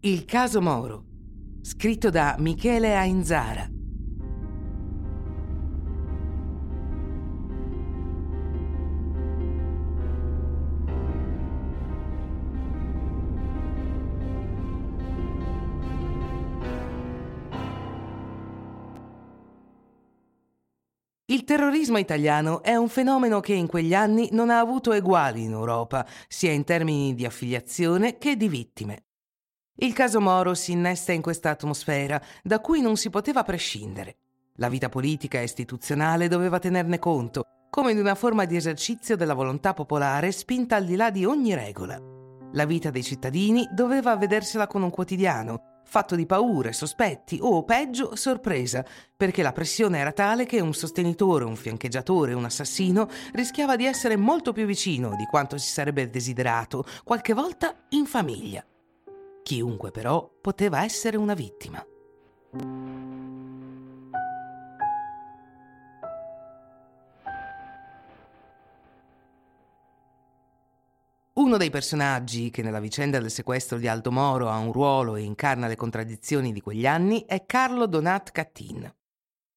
[0.00, 1.06] Il caso Moro,
[1.60, 3.68] scritto da Michele Ainzara.
[21.24, 25.50] Il terrorismo italiano è un fenomeno che in quegli anni non ha avuto eguali in
[25.50, 29.07] Europa, sia in termini di affiliazione che di vittime.
[29.80, 34.16] Il caso Moro si innesta in questa atmosfera da cui non si poteva prescindere.
[34.56, 39.34] La vita politica e istituzionale doveva tenerne conto, come in una forma di esercizio della
[39.34, 41.96] volontà popolare spinta al di là di ogni regola.
[42.54, 48.16] La vita dei cittadini doveva vedersela con un quotidiano, fatto di paure, sospetti o, peggio,
[48.16, 48.84] sorpresa,
[49.16, 54.16] perché la pressione era tale che un sostenitore, un fiancheggiatore, un assassino rischiava di essere
[54.16, 58.64] molto più vicino di quanto si sarebbe desiderato, qualche volta in famiglia.
[59.48, 61.82] Chiunque però poteva essere una vittima.
[71.32, 75.22] Uno dei personaggi che nella vicenda del sequestro di Aldo Moro ha un ruolo e
[75.22, 78.94] incarna le contraddizioni di quegli anni è Carlo Donat Cattin.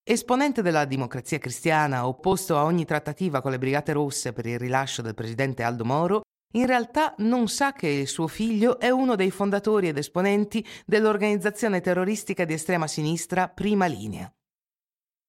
[0.04, 5.02] Esponente della democrazia cristiana, opposto a ogni trattativa con le Brigate Rosse per il rilascio
[5.02, 9.88] del presidente Aldo Moro, in realtà non sa che suo figlio è uno dei fondatori
[9.88, 14.32] ed esponenti dell'organizzazione terroristica di estrema sinistra Prima Linea.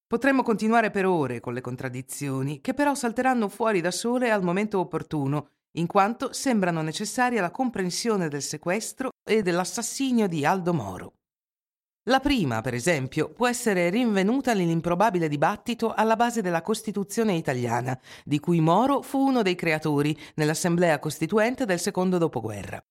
[0.05, 4.79] Potremmo continuare per ore con le contraddizioni, che però salteranno fuori da sole al momento
[4.79, 11.13] opportuno in quanto sembrano necessarie alla comprensione del sequestro e dell'assassinio di Aldo Moro.
[12.07, 18.41] La prima, per esempio, può essere rinvenuta nell'improbabile dibattito alla base della Costituzione italiana, di
[18.41, 22.83] cui Moro fu uno dei creatori nell'Assemblea Costituente del secondo dopoguerra.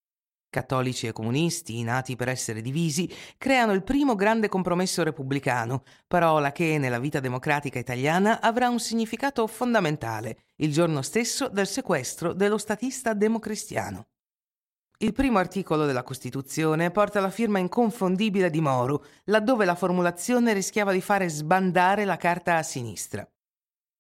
[0.49, 6.79] Cattolici e comunisti, nati per essere divisi, creano il primo grande compromesso repubblicano, parola che
[6.79, 13.13] nella vita democratica italiana avrà un significato fondamentale, il giorno stesso del sequestro dello statista
[13.13, 14.07] democristiano.
[15.03, 20.93] Il primo articolo della Costituzione porta la firma inconfondibile di Moro, laddove la formulazione rischiava
[20.93, 23.29] di fare sbandare la carta a sinistra.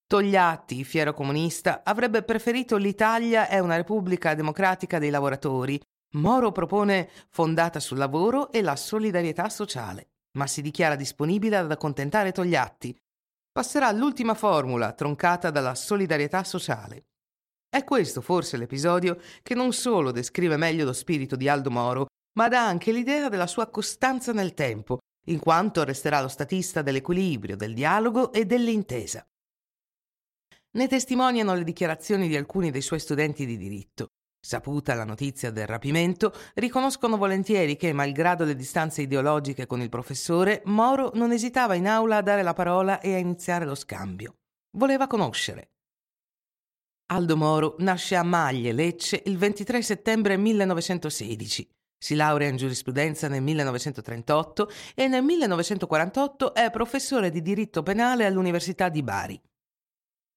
[0.07, 5.81] Togliatti, fiero comunista, avrebbe preferito l'Italia è una repubblica democratica dei lavoratori,
[6.15, 12.31] Moro propone fondata sul lavoro e la solidarietà sociale, ma si dichiara disponibile ad accontentare
[12.31, 12.97] Togliatti.
[13.51, 17.07] Passerà all'ultima formula, troncata dalla solidarietà sociale.
[17.75, 22.47] È questo forse l'episodio che non solo descrive meglio lo spirito di Aldo Moro, ma
[22.49, 27.73] dà anche l'idea della sua costanza nel tempo, in quanto resterà lo statista dell'equilibrio, del
[27.73, 29.25] dialogo e dell'intesa.
[30.73, 34.09] Ne testimoniano le dichiarazioni di alcuni dei suoi studenti di diritto.
[34.39, 40.61] Saputa la notizia del rapimento, riconoscono volentieri che, malgrado le distanze ideologiche con il professore,
[40.67, 44.35] Moro non esitava in aula a dare la parola e a iniziare lo scambio.
[44.77, 45.69] Voleva conoscere.
[47.13, 51.69] Aldo Moro nasce a Maglie, Lecce, il 23 settembre 1916.
[51.99, 58.89] Si laurea in giurisprudenza nel 1938 e nel 1948 è professore di diritto penale all'Università
[58.89, 59.39] di Bari.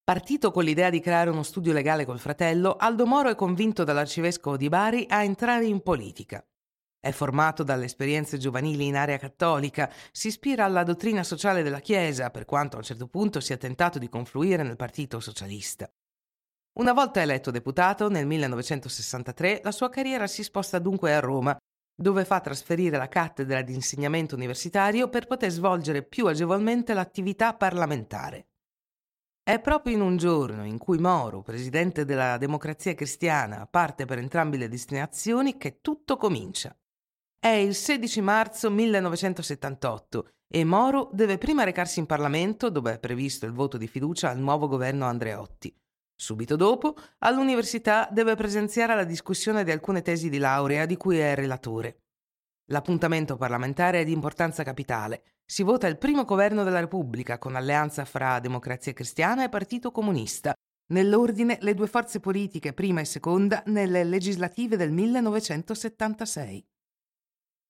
[0.03, 4.57] Partito con l'idea di creare uno studio legale col fratello, Aldo Moro è convinto dall'arcivescovo
[4.57, 6.45] di Bari a entrare in politica.
[6.99, 12.31] È formato dalle esperienze giovanili in area cattolica, si ispira alla dottrina sociale della Chiesa,
[12.31, 15.89] per quanto a un certo punto sia tentato di confluire nel Partito Socialista.
[16.77, 21.57] Una volta eletto deputato, nel 1963, la sua carriera si sposta dunque a Roma,
[21.95, 28.47] dove fa trasferire la cattedra di insegnamento universitario per poter svolgere più agevolmente l'attività parlamentare.
[29.41, 34.57] È proprio in un giorno in cui Moro, presidente della Democrazia Cristiana, parte per entrambe
[34.57, 36.75] le destinazioni che tutto comincia.
[37.39, 43.45] È il 16 marzo 1978 e Moro deve prima recarsi in Parlamento, dove è previsto
[43.45, 45.73] il voto di fiducia al nuovo governo Andreotti.
[46.17, 51.35] Subito dopo, all'università deve presenziare alla discussione di alcune tesi di laurea di cui è
[51.35, 52.03] relatore.
[52.69, 55.23] L'appuntamento parlamentare è di importanza capitale.
[55.45, 60.53] Si vota il primo governo della Repubblica con alleanza fra Democrazia Cristiana e Partito Comunista.
[60.87, 66.65] Nell'ordine le due forze politiche prima e seconda nelle legislative del 1976.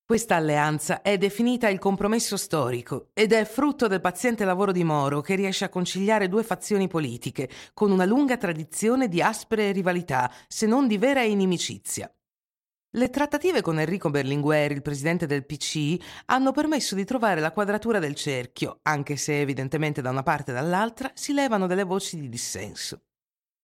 [0.08, 5.20] Questa alleanza è definita il compromesso storico ed è frutto del paziente lavoro di Moro
[5.22, 10.68] che riesce a conciliare due fazioni politiche con una lunga tradizione di aspre rivalità, se
[10.68, 12.08] non di vera inimicizia.
[12.92, 17.98] Le trattative con Enrico Berlinguer, il presidente del PC, hanno permesso di trovare la quadratura
[17.98, 22.30] del cerchio, anche se evidentemente da una parte e dall'altra si levano delle voci di
[22.30, 23.06] dissenso.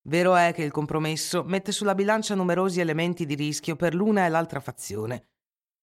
[0.07, 4.29] Vero è che il compromesso mette sulla bilancia numerosi elementi di rischio per l'una e
[4.29, 5.27] l'altra fazione.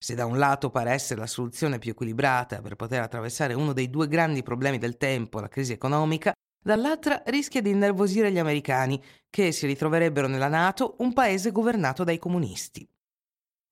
[0.00, 3.90] Se da un lato pare essere la soluzione più equilibrata per poter attraversare uno dei
[3.90, 9.50] due grandi problemi del tempo, la crisi economica, dall'altra rischia di innervosire gli americani, che
[9.50, 12.88] si ritroverebbero nella Nato un paese governato dai comunisti.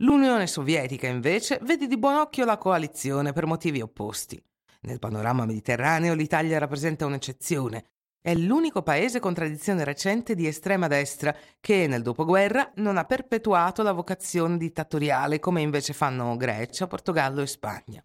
[0.01, 4.43] L'Unione Sovietica, invece, vede di buon occhio la coalizione per motivi opposti.
[4.83, 7.85] Nel panorama mediterraneo l'Italia rappresenta un'eccezione.
[8.27, 13.85] È l'unico paese con tradizione recente di estrema destra che nel dopoguerra non ha perpetuato
[13.85, 18.05] la vocazione dittatoriale come invece fanno Grecia, Portogallo e Spagna.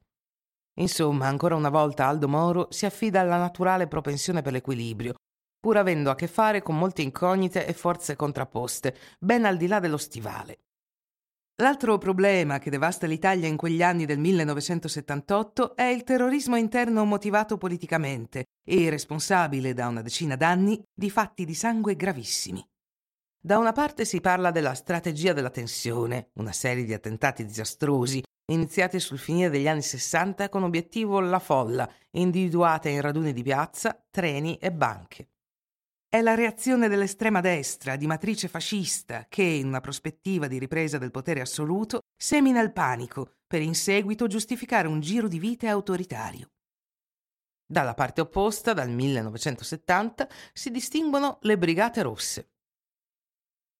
[0.76, 5.16] Insomma, ancora una volta Aldo Moro si affida alla naturale propensione per l'equilibrio,
[5.60, 9.80] pur avendo a che fare con molte incognite e forze contrapposte, ben al di là
[9.80, 10.60] dello stivale.
[11.62, 17.60] L'altro problema che devasta l'Italia in quegli anni del 1978 è il terrorismo interno motivato
[17.60, 22.68] politicamente e responsabile da una decina d'anni di fatti di sangue gravissimi.
[23.40, 29.00] Da una parte si parla della strategia della tensione, una serie di attentati disastrosi, iniziati
[29.00, 34.58] sul finire degli anni 60 con obiettivo la folla, individuata in raduni di piazza, treni
[34.58, 35.31] e banche.
[36.14, 41.10] È la reazione dell'estrema destra, di matrice fascista, che, in una prospettiva di ripresa del
[41.10, 46.50] potere assoluto, semina il panico per in seguito giustificare un giro di vite autoritario.
[47.66, 52.50] Dalla parte opposta, dal 1970, si distinguono le Brigate Rosse,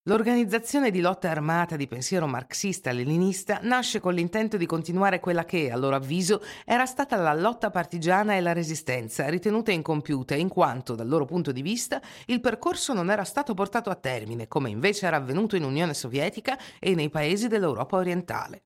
[0.06, 5.78] L'organizzazione di lotta armata di pensiero marxista-leninista nasce con l'intento di continuare quella che, a
[5.78, 11.08] loro avviso, era stata la lotta partigiana e la resistenza, ritenuta incompiuta in quanto, dal
[11.08, 15.18] loro punto di vista, il percorso non era stato portato a termine, come invece era
[15.18, 18.64] avvenuto in Unione Sovietica e nei paesi dell'Europa orientale.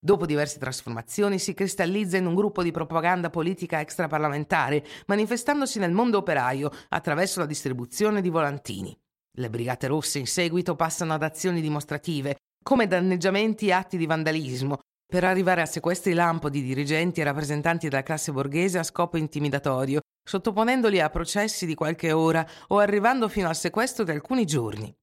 [0.00, 6.18] Dopo diverse trasformazioni si cristallizza in un gruppo di propaganda politica extraparlamentare, manifestandosi nel mondo
[6.18, 8.98] operaio attraverso la distribuzione di volantini.
[9.38, 14.80] Le Brigate Rosse in seguito passano ad azioni dimostrative, come danneggiamenti e atti di vandalismo,
[15.06, 20.00] per arrivare a sequestri lampo di dirigenti e rappresentanti della classe borghese a scopo intimidatorio,
[20.22, 24.94] sottoponendoli a processi di qualche ora o arrivando fino al sequestro di alcuni giorni.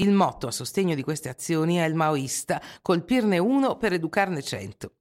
[0.00, 4.96] Il motto a sostegno di queste azioni è il maoista, colpirne uno per educarne cento.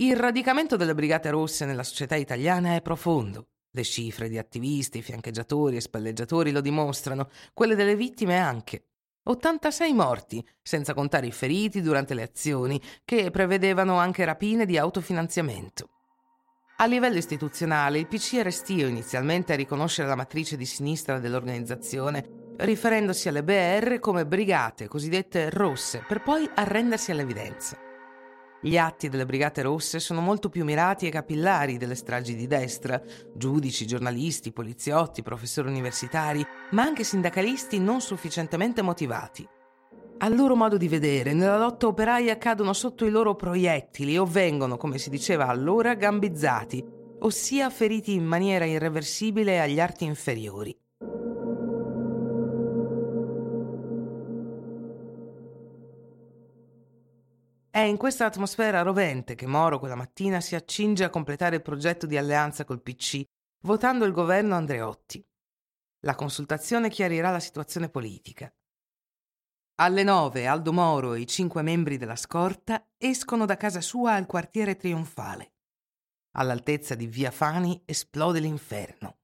[0.00, 3.51] Il radicamento delle Brigate Rosse nella società italiana è profondo.
[3.74, 8.84] Le cifre di attivisti, fiancheggiatori e spalleggiatori lo dimostrano, quelle delle vittime anche.
[9.24, 15.88] 86 morti, senza contare i feriti durante le azioni, che prevedevano anche rapine di autofinanziamento.
[16.76, 22.54] A livello istituzionale, il PC era stio inizialmente a riconoscere la matrice di sinistra dell'organizzazione,
[22.58, 27.91] riferendosi alle BR come brigate cosiddette rosse, per poi arrendersi all'evidenza.
[28.64, 33.02] Gli atti delle Brigate Rosse sono molto più mirati e capillari delle stragi di destra.
[33.34, 39.44] Giudici, giornalisti, poliziotti, professori universitari, ma anche sindacalisti non sufficientemente motivati.
[40.18, 44.76] A loro modo di vedere, nella lotta operaia cadono sotto i loro proiettili o vengono,
[44.76, 46.84] come si diceva allora, gambizzati,
[47.18, 50.81] ossia feriti in maniera irreversibile agli arti inferiori.
[57.74, 62.04] È in questa atmosfera rovente che Moro quella mattina si accinge a completare il progetto
[62.04, 63.22] di alleanza col PC,
[63.62, 65.26] votando il governo Andreotti.
[66.00, 68.54] La consultazione chiarirà la situazione politica.
[69.76, 74.26] Alle nove Aldo Moro e i cinque membri della scorta escono da casa sua al
[74.26, 75.54] quartiere trionfale.
[76.32, 79.21] All'altezza di via Fani esplode l'inferno.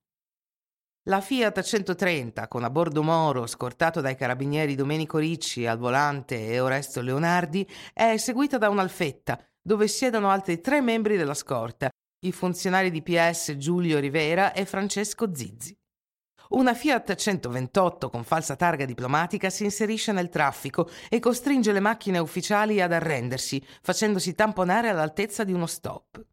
[1.09, 6.59] La Fiat 130, con a bordo Moro, scortato dai carabinieri Domenico Ricci al volante e
[6.59, 11.89] Oresto Leonardi, è seguita da un'alfetta, dove siedono altri tre membri della scorta,
[12.27, 15.75] i funzionari di PS Giulio Rivera e Francesco Zizzi.
[16.49, 22.19] Una Fiat 128 con falsa targa diplomatica si inserisce nel traffico e costringe le macchine
[22.19, 26.23] ufficiali ad arrendersi, facendosi tamponare all'altezza di uno stop.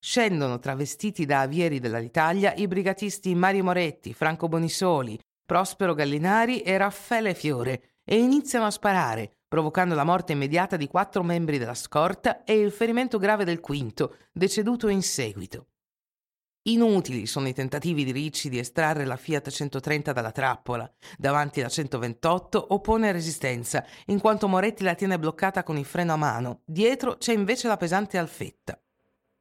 [0.00, 7.34] Scendono travestiti da avieri dell'Italia i brigatisti Mario Moretti, Franco Bonisoli, Prospero Gallinari e Raffaele
[7.34, 12.58] Fiore e iniziano a sparare, provocando la morte immediata di quattro membri della scorta e
[12.58, 15.66] il ferimento grave del quinto, deceduto in seguito.
[16.68, 20.90] Inutili sono i tentativi di Ricci di estrarre la Fiat 130 dalla trappola.
[21.16, 26.16] Davanti la 128 oppone resistenza, in quanto Moretti la tiene bloccata con il freno a
[26.16, 26.60] mano.
[26.64, 28.78] Dietro c'è invece la pesante alfetta.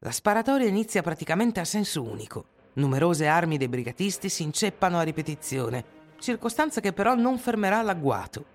[0.02, 2.46] La sparatoria inizia praticamente a senso unico.
[2.74, 5.84] Numerose armi dei brigatisti si inceppano a ripetizione,
[6.20, 8.46] circostanza che però non fermerà l'agguato.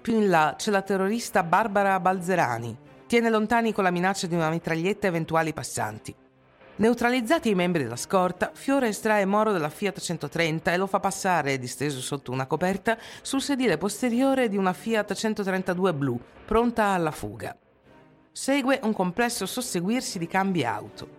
[0.00, 2.76] Più in là c'è la terrorista Barbara Balzerani.
[3.06, 6.12] Tiene lontani con la minaccia di una mitraglietta eventuali passanti.
[6.76, 11.60] Neutralizzati i membri della scorta, Fiore estrae Moro dalla Fiat 130 e lo fa passare,
[11.60, 17.56] disteso sotto una coperta, sul sedile posteriore di una Fiat 132 blu, pronta alla fuga.
[18.32, 21.18] Segue un complesso susseguirsi di cambi auto.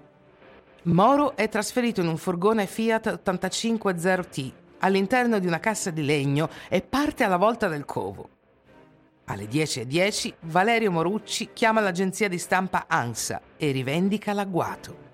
[0.83, 6.81] Moro è trasferito in un furgone Fiat 850T all'interno di una cassa di legno e
[6.81, 8.29] parte alla volta del covo.
[9.25, 15.09] Alle 10.10 10, Valerio Morucci chiama l'agenzia di stampa ANSA e rivendica l'agguato.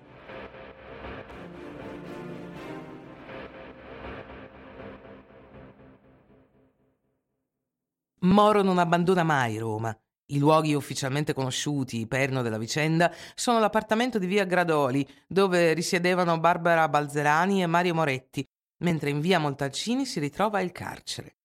[8.20, 9.96] Moro non abbandona mai Roma.
[10.30, 16.86] I luoghi ufficialmente conosciuti, perno della vicenda, sono l'appartamento di via Gradoli, dove risiedevano Barbara
[16.86, 18.44] Balzerani e Mario Moretti,
[18.82, 21.36] mentre in via Montalcini si ritrova il carcere.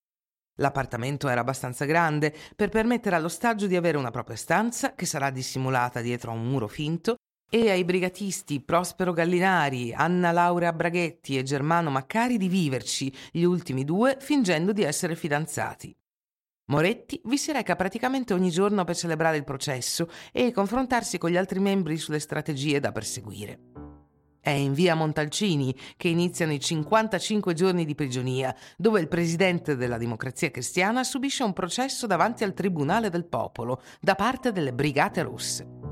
[0.58, 6.02] L'appartamento era abbastanza grande per permettere all'ostaggio di avere una propria stanza, che sarà dissimulata
[6.02, 7.16] dietro a un muro finto,
[7.50, 13.86] e ai brigatisti Prospero Gallinari, Anna Laura Braghetti e Germano Maccari di viverci, gli ultimi
[13.86, 15.96] due fingendo di essere fidanzati.
[16.66, 21.36] Moretti vi si reca praticamente ogni giorno per celebrare il processo e confrontarsi con gli
[21.36, 23.60] altri membri sulle strategie da perseguire.
[24.40, 29.98] È in via Montalcini che iniziano i 55 giorni di prigionia, dove il presidente della
[29.98, 35.83] Democrazia Cristiana subisce un processo davanti al Tribunale del Popolo da parte delle Brigate Rosse.